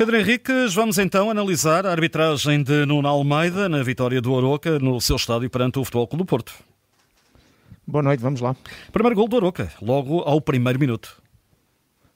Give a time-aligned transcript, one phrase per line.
[0.00, 4.98] Pedro Henriques, vamos então analisar a arbitragem de Nuno Almeida na vitória do Oroca no
[4.98, 6.54] seu estádio perante o Futebol Clube do Porto.
[7.86, 8.56] Boa noite, vamos lá.
[8.90, 11.20] Primeiro gol do Oroca, logo ao primeiro minuto.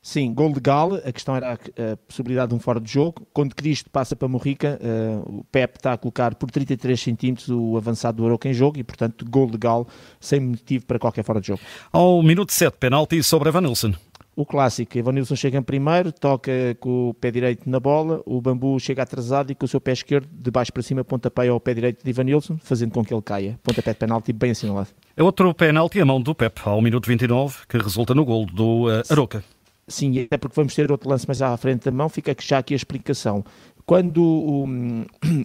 [0.00, 0.94] Sim, gol legal.
[0.94, 3.26] A questão era a, possibilidade de um fora de jogo.
[3.34, 7.76] Quando Cristo passa para Morrica, uh, o Pep está a colocar por 33 centímetros o
[7.76, 9.86] avançado do Oroca em jogo e, portanto, gol legal,
[10.18, 11.60] sem motivo para qualquer fora de jogo.
[11.92, 13.92] Ao minuto 7, penalti sobre Evanilson.
[14.36, 18.80] O clássico, Evanilson chega em primeiro, toca com o pé direito na bola, o Bambu
[18.80, 21.72] chega atrasado e com o seu pé esquerdo, de baixo para cima, pontapé ao pé
[21.72, 23.58] direito de Evanilson, fazendo com que ele caia.
[23.62, 24.88] Pontapé de penalti bem assinalado.
[25.16, 28.88] É outro penalti a mão do Pep, ao minuto 29, que resulta no gol do
[28.88, 29.44] uh, Aroca.
[29.86, 32.74] Sim, até porque vamos ter outro lance mais à frente da mão, fica já aqui
[32.74, 33.44] a explicação.
[33.86, 34.64] Quando o,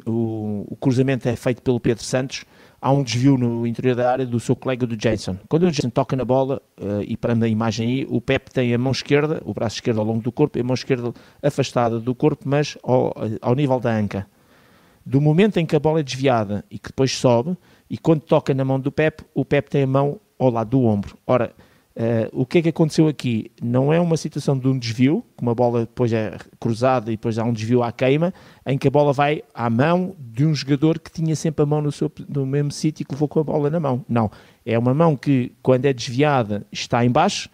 [0.06, 2.46] o, o, cruzamento é feito pelo Pedro Santos,
[2.82, 5.38] há um desvio no interior da área do seu colega do Jason.
[5.50, 8.74] Quando o Jason toca na bola, uh, e para a imagem aí, o Pep tem
[8.74, 12.00] a mão esquerda, o braço esquerdo ao longo do corpo, e a mão esquerda afastada
[12.00, 14.26] do corpo, mas ao, ao nível da anca.
[15.06, 17.58] Do momento em que a bola é desviada e que depois sobe,
[17.90, 20.84] e quando toca na mão do Pep, o Pep tem a mão ao lado do
[20.84, 21.18] ombro.
[21.28, 21.54] Ora,
[22.00, 23.52] Uh, o que é que aconteceu aqui?
[23.62, 27.38] Não é uma situação de um desvio, que uma bola depois é cruzada e depois
[27.38, 28.34] há um desvio à queima,
[28.66, 31.82] em que a bola vai à mão de um jogador que tinha sempre a mão
[31.82, 34.06] no, seu, no mesmo sítio e que levou com a bola na mão.
[34.08, 34.32] Não.
[34.66, 37.50] É uma mão que, quando é desviada, está em baixo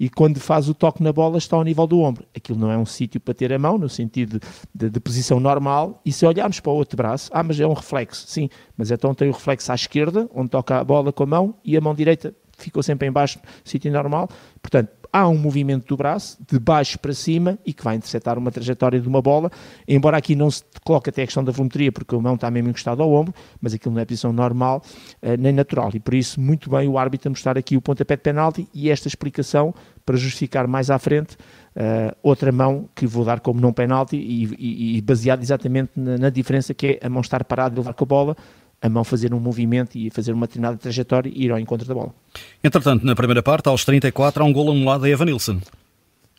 [0.00, 2.24] e quando faz o toque na bola está ao nível do ombro.
[2.34, 4.40] Aquilo não é um sítio para ter a mão, no sentido
[4.74, 7.74] de, de, posição normal, e se olharmos para o outro braço, ah, mas é um
[7.74, 11.26] reflexo, sim, mas então tem o reflexo à esquerda, onde toca a bola com a
[11.26, 14.28] mão, e a mão direita ficou sempre em baixo, sítio normal.
[14.62, 18.50] Portanto, há um movimento do braço, de baixo para cima, e que vai interceptar uma
[18.50, 19.50] trajetória de uma bola,
[19.86, 22.70] embora aqui não se coloque até a questão da volumetria, porque o mão está mesmo
[22.70, 24.82] encostado ao ombro, mas aquilo não é posição normal,
[25.22, 28.16] uh, nem natural, e por isso, muito bem o árbitro a mostrar aqui o pontapé
[28.16, 29.74] de penalti e esta explicação
[30.04, 31.36] para justificar mais à frente
[31.76, 36.18] uh, outra mão que vou dar como não penalti e, e, e baseado exatamente na,
[36.18, 38.36] na, diferença que é a mão estar parada e levar com a bola,
[38.80, 41.94] a mão fazer um movimento e fazer uma determinada trajetória e ir ao encontro da
[41.94, 42.14] bola.
[42.62, 45.60] Entretanto, na primeira parte, aos 34, há um gol anulado a Evanilson.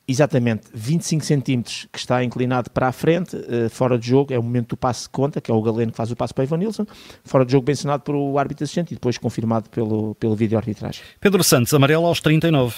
[0.08, 4.44] Exatamente, 25 centímetros que está inclinado para a frente, uh, fora de jogo, é o
[4.44, 6.86] momento do passe de conta, que é o Galeno que faz o passe para Evanilson,
[7.24, 11.02] fora de jogo bem ensinado pelo árbitro assistente e depois confirmado pelo, pelo vídeo arbitragem.
[11.20, 12.76] Pedro Santos, amarelo aos 39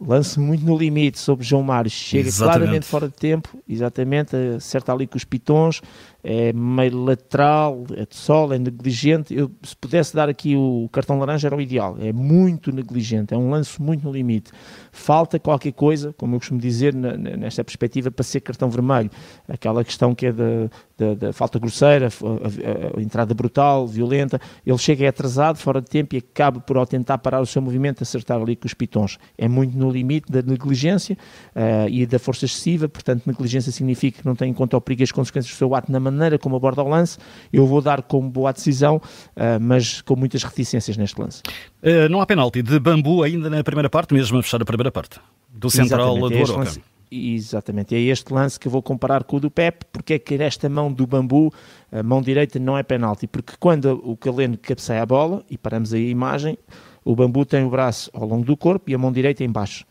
[0.00, 2.58] lance muito no limite sobre João Mário, chega exatamente.
[2.58, 5.80] claramente fora de tempo, exatamente, acerta ali com os pitons,
[6.28, 9.32] é meio lateral, é de sol, é negligente.
[9.32, 13.36] Eu, se pudesse dar aqui o cartão laranja era o ideal, é muito negligente, é
[13.36, 14.50] um lance muito no limite.
[14.90, 19.08] Falta qualquer coisa, como eu costumo dizer, na, nesta perspectiva, para ser cartão vermelho.
[19.46, 24.40] Aquela questão que é da, da, da falta grosseira, a, a, a, entrada brutal, violenta.
[24.66, 28.02] Ele chega atrasado, fora de tempo e acaba por, ao tentar parar o seu movimento,
[28.02, 29.16] acertar ali com os pitons.
[29.38, 31.16] É muito no limite da negligência
[31.54, 35.04] uh, e da força excessiva, portanto, negligência significa que não tem em conta o perigo
[35.04, 37.18] as consequências do seu ato na maneira como aborda o lance.
[37.52, 41.42] Eu vou dar como boa decisão, uh, mas com muitas reticências neste lance.
[41.82, 44.90] Uh, não há penalti de bambu ainda na primeira parte, mesmo a fechar a primeira
[44.90, 46.80] parte, do central Exatamente, do Oroca.
[47.08, 50.36] Exatamente, é este lance que eu vou comparar com o do Pep, porque é que
[50.36, 51.52] nesta mão do bambu,
[51.92, 55.94] a mão direita não é penalti, porque quando o Caleno cabeceia a bola, e paramos
[55.94, 56.58] aí a imagem,
[57.04, 59.86] o bambu tem o braço ao longo do corpo e a mão direita em baixo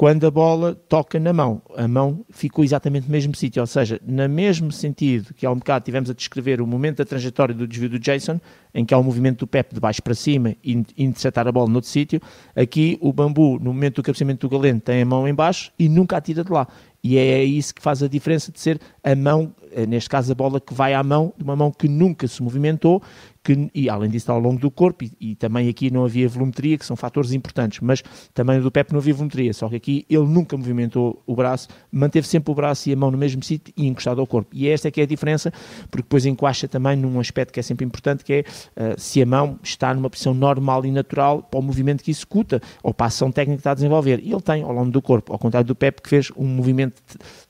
[0.00, 1.60] quando a bola toca na mão.
[1.76, 5.56] A mão ficou exatamente no mesmo sítio, ou seja, no mesmo sentido que há um
[5.56, 8.40] bocado tivemos a descrever o momento da trajetória do desvio do Jason,
[8.72, 11.52] em que há o um movimento do Pep de baixo para cima e interceptar a
[11.52, 12.18] bola noutro sítio,
[12.56, 15.86] aqui o Bambu, no momento do cabeceamento do Galeno, tem a mão em baixo e
[15.86, 16.66] nunca a tira de lá.
[17.02, 20.34] E é isso que faz a diferença de ser a mão, eh, neste caso a
[20.34, 23.02] bola que vai à mão, de uma mão que nunca se movimentou
[23.42, 26.28] que, e além disso está ao longo do corpo, e, e, também aqui não havia
[26.28, 28.02] volumetria, que são fatores importantes, mas
[28.34, 32.26] também do Pepe não havia volumetria, só que aqui ele nunca movimentou o braço, manteve
[32.26, 34.50] sempre o braço e a mão no mesmo sítio e encostado ao corpo.
[34.52, 35.50] E esta é que é a diferença,
[35.90, 39.26] porque depois encaixa também num aspecto que é sempre importante, que é uh, se a
[39.26, 43.08] mão está numa posição normal e natural para o movimento que executa, ou para a
[43.08, 44.20] ação técnica que está a desenvolver.
[44.22, 46.89] E ele tem ao longo do corpo, ao contrário do Pepe, que fez um movimento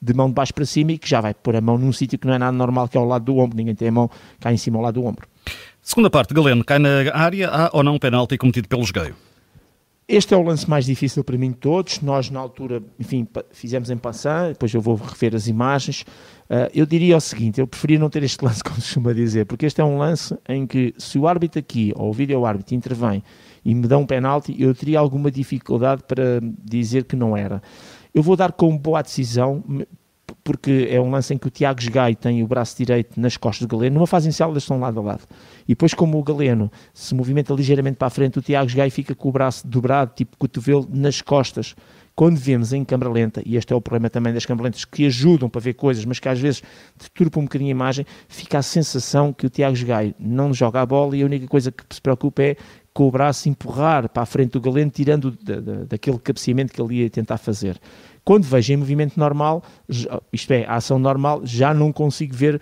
[0.00, 2.19] de mão de baixo para cima e que já vai pôr a mão num sítio
[2.19, 4.10] que não é nada normal, que é ao lado do ombro, ninguém tem a mão
[4.40, 5.26] cá em cima ao lado do ombro.
[5.82, 9.14] Segunda parte, Galeno, cai na área, há ou não um penalti cometido pelo Jogueio?
[10.06, 12.00] Este é o lance mais difícil para mim de todos.
[12.00, 16.02] Nós, na altura, enfim, fizemos em passar, depois eu vou rever as imagens.
[16.50, 19.46] Uh, eu diria o seguinte: eu preferia não ter este lance, como se costuma dizer,
[19.46, 23.22] porque este é um lance em que, se o árbitro aqui, ou o vídeo-árbitro, intervém
[23.64, 27.62] e me dá um penalti, eu teria alguma dificuldade para dizer que não era.
[28.14, 29.62] Eu vou dar como boa decisão,
[30.42, 33.66] porque é um lance em que o Tiago Gai tem o braço direito nas costas
[33.66, 35.22] do Galeno, numa fase inicial eles estão lado a lado.
[35.64, 39.14] E depois, como o Galeno se movimenta ligeiramente para a frente, o Tiago Gai fica
[39.14, 41.74] com o braço dobrado, tipo cotovelo, nas costas,
[42.14, 45.06] Quando vemos em câmara lenta, e este é o problema também das câmaras lentas, que
[45.06, 46.62] ajudam para ver coisas, mas que às vezes
[46.98, 50.86] deturpam um bocadinho a imagem, fica a sensação que o Tiago Gaio não joga a
[50.86, 52.56] bola e a única coisa que se preocupa é
[52.92, 56.82] com o braço empurrar para a frente do Galeno, tirando da, da, daquele cabeceamento que
[56.82, 57.80] ele ia tentar fazer.
[58.25, 59.62] Quando vejo em movimento normal,
[60.32, 62.61] isto é, a ação normal, já não consigo ver uh,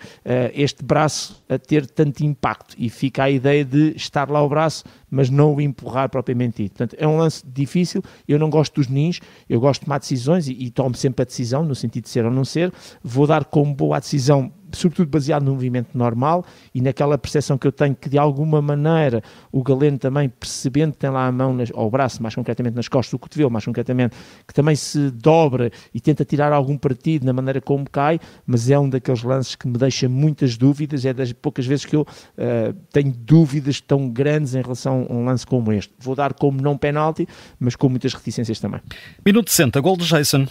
[0.53, 2.75] este braço a ter tanto impacto.
[2.77, 6.77] E fica a ideia de estar lá o braço, mas não o empurrar propriamente dito.
[6.77, 9.19] Portanto, é um lance difícil, eu não gosto dos nins,
[9.49, 12.25] eu gosto de tomar decisões e, e tomo sempre a decisão, no sentido de ser
[12.25, 12.71] ou não ser,
[13.03, 17.67] vou dar como boa a decisão sobretudo baseado no movimento normal e naquela percepção que
[17.67, 19.21] eu tenho que de alguma maneira
[19.51, 22.75] o Galeno também percebendo que tem lá a mão nas, ou o braço, mais concretamente
[22.75, 24.15] nas costas do cotovelo, mais concretamente,
[24.47, 28.79] que também se dobra e tenta tirar algum partido na maneira como cai, mas é
[28.79, 32.73] um daqueles lances que me deixa muitas dúvidas, é das poucas vezes que eu uh,
[32.91, 35.93] tenho dúvidas tão grandes em relação a um lance como este.
[35.99, 37.27] Vou dar como não penalti,
[37.59, 38.81] mas com muitas reticências também.
[39.25, 40.47] Minuto 60, gol de Jason.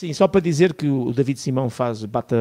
[0.00, 2.34] Sim, só para dizer que o David Simão faz, bata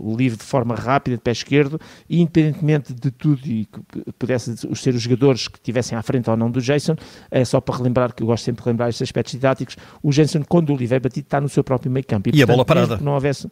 [0.00, 1.80] o livro de forma rápida, de pé esquerdo,
[2.10, 6.36] e independentemente de tudo e que pudesse ser os jogadores que estivessem à frente ou
[6.36, 6.96] não do Jason,
[7.30, 10.42] é só para relembrar, que eu gosto sempre de relembrar estes aspectos didáticos, o Jason,
[10.42, 12.30] quando o livro é batido, está no seu próprio meio campo.
[12.30, 12.96] E, e portanto, a bola parada.
[12.96, 13.48] não houvesse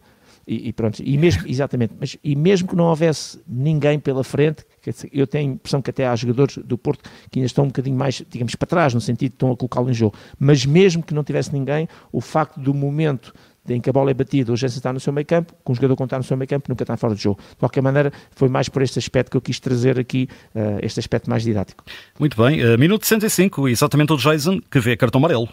[0.47, 4.65] e, e, pronto, e mesmo, exatamente, mas e mesmo que não houvesse ninguém pela frente,
[5.11, 7.97] eu tenho a impressão que até há jogadores do Porto que ainda estão um bocadinho
[7.97, 11.13] mais, digamos, para trás, no sentido de estão a colocá-lo em jogo, mas mesmo que
[11.13, 13.33] não tivesse ninguém, o facto do momento
[13.69, 15.75] em que a bola é batida, o Jensen está no seu meio campo, com o
[15.75, 17.39] jogador que está no seu meio campo, nunca está fora de jogo.
[17.51, 20.99] De qualquer maneira, foi mais por este aspecto que eu quis trazer aqui, uh, este
[20.99, 21.83] aspecto mais didático.
[22.19, 25.47] Muito bem, uh, minuto 65, exatamente o Jason que vê cartão amarelo.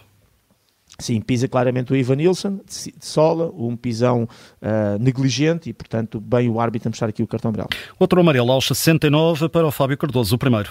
[1.00, 6.48] Sim, pisa claramente o Ivan Nilsson, de sola, um pisão uh, negligente e, portanto, bem
[6.48, 7.70] o árbitro a mostrar aqui o cartão amarelo.
[7.98, 10.70] Outro amarelo aos 69 para o Fábio Cardoso, o primeiro.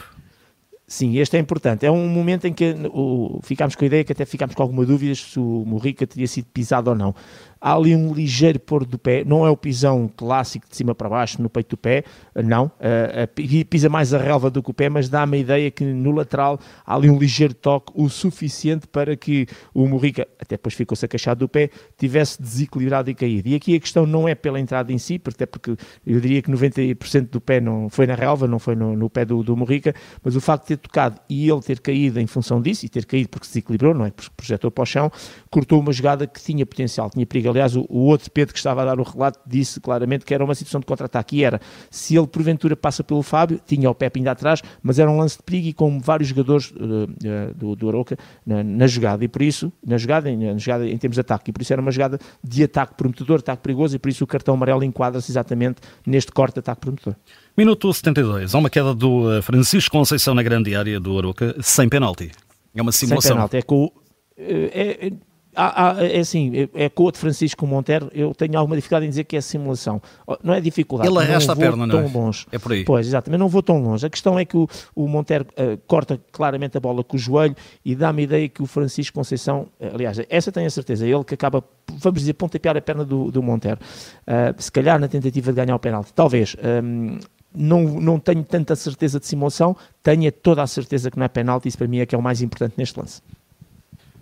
[0.89, 1.85] Sim, este é importante.
[1.85, 4.83] É um momento em que o, ficámos com a ideia que até ficámos com alguma
[4.83, 7.13] dúvida se o Morrica teria sido pisado ou não
[7.61, 11.09] há ali um ligeiro pôr do pé, não é o pisão clássico de cima para
[11.09, 12.03] baixo no peito do pé,
[12.35, 15.83] não, uh, pisa mais a relva do que o pé, mas dá-me a ideia que
[15.83, 20.73] no lateral há ali um ligeiro toque, o suficiente para que o Morrica, até depois
[20.73, 23.49] ficou-se acachado do pé, tivesse desequilibrado e caído.
[23.49, 25.71] E aqui a questão não é pela entrada em si, até porque
[26.05, 29.25] eu diria que 90% do pé não foi na relva, não foi no, no pé
[29.25, 32.61] do, do Morrica, mas o facto de ter tocado e ele ter caído em função
[32.61, 34.11] disso, e ter caído porque se desequilibrou, não é?
[34.11, 35.11] Porque projetou para o chão,
[35.49, 38.81] cortou uma jogada que tinha potencial, tinha perigo Aliás, o, o, outro Pedro que estava
[38.81, 41.37] a dar o relato disse claramente que era uma situação de contra-ataque.
[41.37, 41.59] E era,
[41.89, 45.37] se ele porventura passa pelo Fábio, tinha o Pepe ainda atrás, mas era um lance
[45.37, 49.23] de perigo e com vários jogadores uh, uh, do, do Aroca na, na, jogada.
[49.23, 51.81] E por isso, na jogada, na jogada em termos de ataque, e por isso era
[51.81, 55.81] uma jogada de ataque prometedor, ataque perigoso, e por isso o cartão amarelo enquadra-se exatamente
[56.05, 57.15] neste corte de ataque prometedor.
[57.57, 58.55] Minuto 72.
[58.55, 62.31] Há uma queda do eh, Francisco Conceição na grande área do Aroca, sem penalti.
[62.73, 63.29] É uma simulação.
[63.29, 63.57] Sem penalti.
[63.57, 63.91] É com,
[64.37, 65.11] é, é,
[65.59, 69.05] há, há, é assim, é, é com o de Francisco Montero, eu tenho alguma dificuldade
[69.05, 70.01] em dizer que é simulação.
[70.41, 71.09] Não é dificuldade.
[71.09, 72.07] Ele arrasta a perna, não é?
[72.07, 72.45] Longe.
[72.51, 72.83] É por aí.
[72.85, 74.05] Pois, exatamente, não vou tão longe.
[74.05, 77.55] A questão é que o, o Montero uh, corta claramente a bola com o joelho
[77.83, 81.23] e dá-me a ideia que o Francisco Conceição, uh, aliás, essa tenho a certeza, ele
[81.23, 83.79] que acaba, vamos dizer, pontapear a perna do, do Montero.
[84.21, 86.13] Uh, se calhar na tentativa de ganhar o penalti.
[86.13, 86.55] Talvez.
[86.83, 87.17] Um,
[87.51, 91.67] não, não tenho tanta certeza de simulação, tenho toda a certeza que não é penalti,
[91.67, 93.21] isso para mim é que é o mais importante neste lance.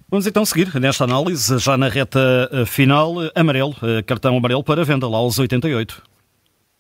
[0.10, 4.86] Vamos então seguir nesta análise, já na reta eh, final, amarelo, eh, cartão amarelo para
[4.86, 6.02] venda lá aos 88.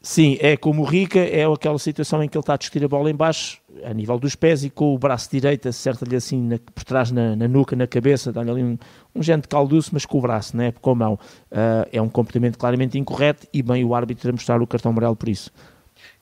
[0.01, 2.87] Sim, é como o Rica, é aquela situação em que ele está a discutir a
[2.87, 6.57] bola em baixo, a nível dos pés, e com o braço direito acerta-lhe assim na,
[6.73, 8.77] por trás na, na, nuca, na cabeça, dá-lhe ali um,
[9.13, 11.13] um gente calduço, mas com o braço, né, com a mão.
[11.51, 15.17] Uh, é um comportamento claramente incorreto e bem o árbitro a mostrar o cartão amarelo
[15.17, 15.51] por isso.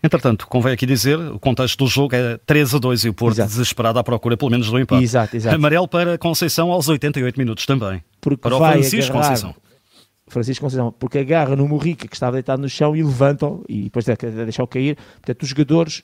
[0.04, 3.36] Entretanto, convém aqui dizer, o contexto do jogo é 3 a 2 e o Porto
[3.36, 3.50] exato.
[3.50, 5.04] desesperado à procura pelo menos do empate.
[5.04, 5.56] Exato, exato.
[5.56, 8.04] Amarelo para Conceição aos 88 minutos também.
[8.22, 9.56] Porque para o Francisco agarrar, Conceição.
[10.28, 14.06] Francisco Conceição, porque agarra no Morrica que estava deitado no chão e levanta-o e depois
[14.06, 14.98] de deixar-o cair.
[15.22, 16.04] Portanto, os jogadores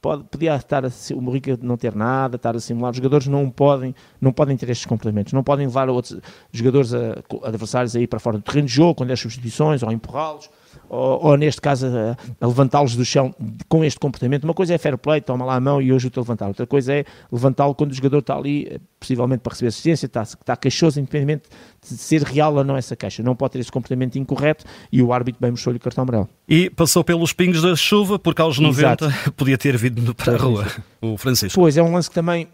[0.00, 2.90] pode, podia estar a, o Morrica não ter nada, estar a simular.
[2.90, 6.18] Os jogadores não podem, não podem ter estes complementos, não podem levar outros
[6.52, 10.48] jogadores a, adversários aí para fora do terreno de jogo, quando é substituições ou empurrá-los
[10.94, 13.34] ou, ou neste caso a, a levantá-los do chão
[13.68, 14.44] com este comportamento.
[14.44, 16.48] Uma coisa é fair play, toma lá a mão e eu ajudo a levantar.
[16.48, 20.22] Outra coisa é levantá-lo quando o jogador está ali, eh, possivelmente para receber assistência, está,
[20.22, 21.48] está queixoso, independentemente
[21.82, 23.22] de ser real ou não essa queixa.
[23.22, 26.28] Não pode ter esse comportamento incorreto e o árbitro bem mostrou-lhe o cartão amarelo.
[26.48, 29.32] E passou pelos pingos da chuva, porque aos 90 Exato.
[29.36, 30.66] podia ter vindo para a rua,
[31.00, 31.58] o Francisco.
[31.58, 32.48] Pois, é um lance que também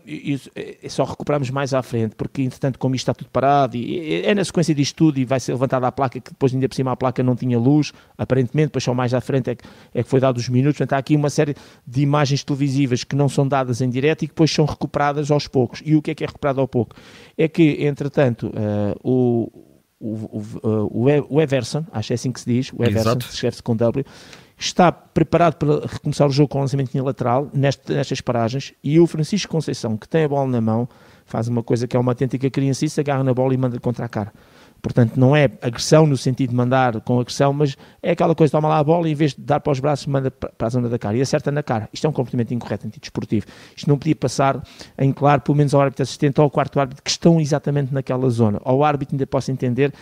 [0.83, 4.35] é só recuperamos mais à frente, porque entretanto, como isto está tudo parado, e é
[4.35, 6.93] na sequência disto tudo e vai ser levantada a placa, que depois ainda por cima
[6.93, 10.03] a placa não tinha luz, a aparentemente, depois só mais à frente é que, é
[10.03, 11.55] que foi dado os minutos, portanto há aqui uma série
[11.87, 15.49] de imagens televisivas que não são dadas em direto e que depois são recuperadas aos
[15.49, 15.83] poucos.
[15.85, 16.95] E o que é que é recuperado ao pouco?
[17.37, 19.51] É que, entretanto, uh, o,
[19.99, 23.77] o, o, o, Everson, acho que é assim que se diz, o Everson, escreve-se com
[23.77, 24.05] W,
[24.57, 29.51] está preparado para recomeçar o jogo com o lançamento lateral nestas paragens e o Francisco
[29.51, 30.89] Conceição, que tem a bola na mão,
[31.25, 34.09] faz uma coisa que é uma autêntica criancice, agarra na bola e manda contra a
[34.09, 34.33] cara.
[34.83, 38.69] Portanto, não é agressão no sentido de mandar com agressão, mas é aquela coisa, toma
[38.69, 40.89] lá a bola e em vez de dar para os braços, manda para a zona
[40.89, 41.89] da cara e acerta na cara.
[41.93, 43.47] Isto é um comportamento incorreto antidesportivo.
[43.77, 44.63] Isto não podia passar
[44.99, 48.29] em claro, pelo menos ao árbitro assistente ou ao quarto árbitro, que estão exatamente naquela
[48.31, 48.61] zona.
[48.65, 49.93] Ao árbitro ainda posso entender,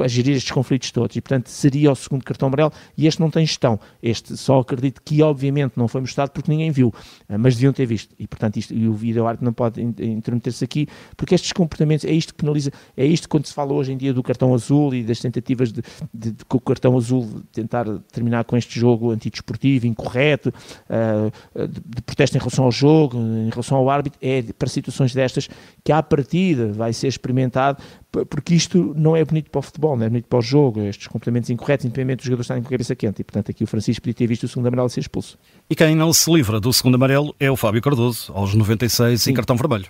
[0.00, 1.16] a gerir estes conflitos todos.
[1.16, 3.78] E, portanto, seria o segundo cartão amarelo e este não tem gestão.
[4.02, 6.94] Este só acredito que, obviamente, não foi mostrado porque ninguém viu,
[7.28, 8.14] ah, mas deviam ter visto.
[8.18, 12.12] E, portanto, isto, e o vídeo arte não pode intermeter-se aqui, porque estes comportamentos, é
[12.12, 15.02] isto que penaliza, é isto quando se fala hoje em dia do cartão azul e
[15.02, 15.82] das tentativas de,
[16.12, 20.48] de, de, o cartão azul tentar terminar com este jogo antidesportivo, incorreto,
[20.88, 25.12] uh, de, de protesto em relação ao jogo, em relação ao árbitro, é para situações
[25.14, 25.48] destas
[25.84, 27.82] que à partida vai ser experimentado
[28.28, 31.06] porque isto não é bonito para o futebol, não é bonito para o jogo, estes
[31.06, 33.20] comportamentos incorretos, independente dos jogadores estarem com a cabeça quente.
[33.20, 35.38] E, portanto, aqui o Francisco podia ter visto o segundo amarelo ser expulso.
[35.68, 39.30] E quem não se livra do segundo amarelo é o Fábio Cardoso, aos 96 Sim.
[39.30, 39.86] em cartão vermelho.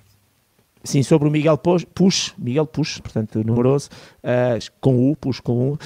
[0.84, 5.72] Sim, sobre o Miguel Push, Miguel Push, portanto, numeroso, uh, com U, Push com U,
[5.74, 5.78] uh,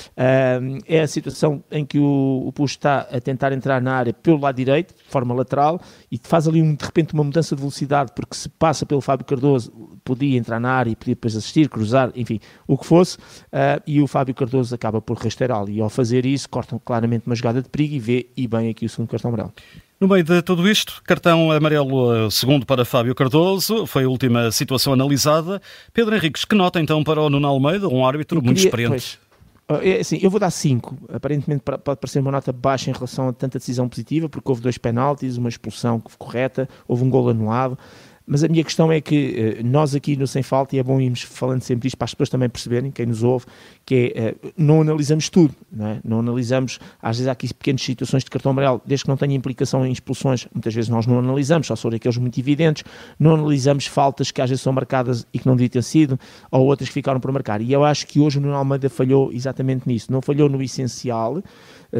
[0.86, 4.40] é a situação em que o, o Push está a tentar entrar na área pelo
[4.40, 5.78] lado direito, de forma lateral,
[6.10, 9.26] e faz ali, um, de repente, uma mudança de velocidade, porque se passa pelo Fábio
[9.26, 9.70] Cardoso,
[10.02, 14.00] podia entrar na área e podia depois assistir, cruzar, enfim, o que fosse, uh, e
[14.00, 17.68] o Fábio Cardoso acaba por rasteirá-lo, e ao fazer isso, cortam claramente uma jogada de
[17.68, 19.52] perigo e vê, e bem aqui o segundo cartão amarelo.
[19.98, 24.50] No meio de tudo isto, cartão amarelo eh, segundo para Fábio Cardoso, foi a última
[24.52, 25.58] situação analisada.
[25.90, 29.18] Pedro Henriques, que nota então para o Nuno Almeida, um árbitro queria, muito experiente?
[29.66, 30.98] Pois, eh, é, assim, eu vou dar 5.
[31.14, 34.76] Aparentemente pode parecer uma nota baixa em relação a tanta decisão positiva, porque houve dois
[34.76, 37.78] penaltis, uma expulsão correta, houve um gol anulado.
[38.26, 41.00] Mas a minha questão é que uh, nós aqui no Sem Falta, e é bom
[41.00, 43.46] irmos falando sempre isto para as pessoas também perceberem, quem nos ouve,
[43.84, 46.00] que é, uh, não analisamos tudo, não, é?
[46.04, 49.34] não analisamos, às vezes há aqui pequenas situações de cartão amarelo, desde que não tenha
[49.34, 52.82] implicação em expulsões, muitas vezes nós não analisamos, só sobre aqueles muito evidentes,
[53.16, 56.18] não analisamos faltas que às vezes são marcadas e que não deviam ter sido,
[56.50, 57.60] ou outras que ficaram por marcar.
[57.60, 61.40] E eu acho que hoje o Nuno Almeida falhou exatamente nisso, não falhou no essencial,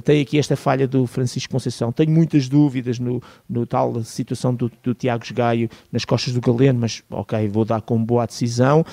[0.02, 1.92] tem aqui esta falha do Francisco Conceição.
[1.92, 6.80] Tenho muitas dúvidas no, no tal situação do, do Tiago Gaio nas costas do Galeno,
[6.80, 8.84] mas ok, vou dar com boa decisão.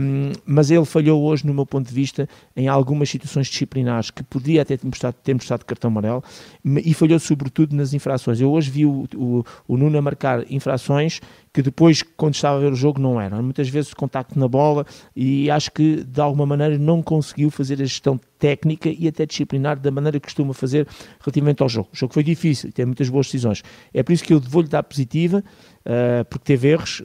[0.00, 4.22] Um, mas ele falhou hoje, no meu ponto de vista, em algumas situações disciplinares que
[4.22, 6.22] podia até ter mostrado, ter mostrado cartão amarelo
[6.64, 8.40] e falhou sobretudo nas infrações.
[8.40, 11.20] Eu hoje vi o, o, o Nuno marcar infrações
[11.52, 13.42] que depois, quando estava a ver o jogo, não eram.
[13.42, 14.86] Muitas vezes contacto na bola
[15.16, 19.78] e acho que de alguma maneira não conseguiu fazer a gestão técnica e até disciplinar
[19.78, 20.86] da maneira que costuma fazer
[21.20, 21.88] relativamente ao jogo.
[21.92, 23.62] O jogo foi difícil, tem muitas boas decisões.
[23.92, 25.42] É por isso que eu vou-lhe dar positiva,
[25.84, 27.04] uh, porque teve erros, uh,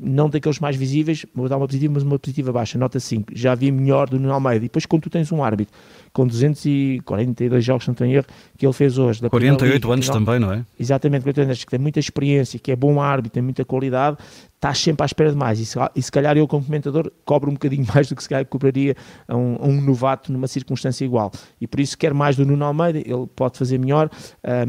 [0.00, 3.32] não daqueles mais visíveis, vou dar uma positiva, mas uma positiva baixa, nota 5.
[3.34, 4.64] Já vi melhor do Nuno Almeida.
[4.64, 5.74] E depois, quando tu tens um árbitro
[6.12, 9.20] com 242 jogos, não tenho erro, que ele fez hoje.
[9.28, 10.64] 48 anos também, não é?
[10.78, 14.16] Exatamente, 48 anos, que tem muita experiência, que é bom árbitro, tem muita qualidade,
[14.60, 15.58] estás sempre à espera de mais.
[15.58, 18.28] E se, e se calhar eu, como comentador, cobro um bocadinho mais do que se
[18.28, 18.94] calhar cobraria
[19.26, 21.30] a um, a um novato numa circunstância igual.
[21.60, 24.10] E por isso quero mais do Nuno Almeida, ele pode fazer melhor.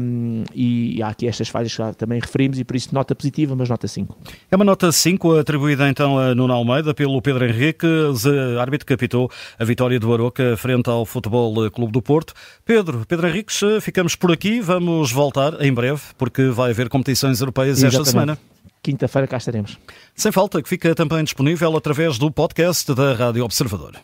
[0.00, 3.54] Um, e, e, há aqui estas falhas que também referimos, e por isso nota positiva,
[3.56, 4.16] mas nota 5.
[4.50, 7.86] É uma nota 5 atribuída então a Nuno Almeida pelo Pedro Henrique,
[8.60, 12.34] árbitro que capitou a vitória do Aroca frente ao Futebol Clube do Porto.
[12.64, 17.78] Pedro, Pedro Henriques, ficamos por aqui, vamos voltar em breve, porque vai haver competições europeias
[17.78, 18.00] Exatamente.
[18.00, 18.38] esta semana
[18.82, 19.78] quinta-feira cá estaremos.
[20.14, 23.96] Sem falta, que fica também disponível através do podcast da Rádio Observador.